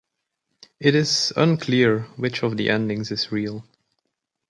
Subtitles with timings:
[0.79, 3.63] It is unclear which of the endings is real.